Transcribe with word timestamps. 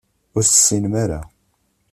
Ur 0.35 0.43
tessinem 0.45 0.93
ara. 1.03 1.21